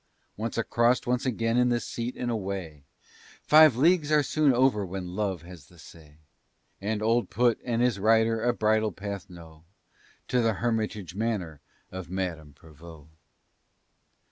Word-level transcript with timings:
Once 0.35 0.57
across, 0.57 1.05
once 1.05 1.27
again 1.27 1.57
in 1.57 1.69
the 1.69 1.79
seat 1.79 2.15
and 2.17 2.31
away 2.31 2.85
Five 3.43 3.75
leagues 3.75 4.11
are 4.11 4.23
soon 4.23 4.51
over 4.51 4.83
when 4.83 5.15
love 5.15 5.43
has 5.43 5.67
the 5.67 5.77
say; 5.77 6.17
And 6.81 7.03
"Old 7.03 7.29
Put" 7.29 7.59
and 7.63 7.83
his 7.83 7.99
rider 7.99 8.41
a 8.41 8.51
bridle 8.51 8.93
path 8.93 9.29
know 9.29 9.63
To 10.29 10.41
the 10.41 10.53
Hermitage 10.53 11.13
manor 11.13 11.61
of 11.91 12.09
Madame 12.09 12.53
Prevost. 12.55 13.09